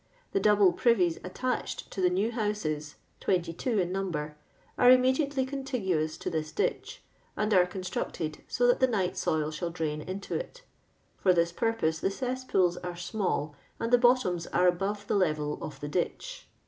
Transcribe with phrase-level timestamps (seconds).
[0.31, 4.35] The double privies attached to the new houses (22 in number)
[4.75, 7.03] are immediately contiguous to this ditch,
[7.37, 10.63] and are constructed so that the night soil shall drain into it
[11.19, 15.79] For this purpose the cesspools are small, and the bottoms are abore the level of
[15.81, 16.47] the ditch."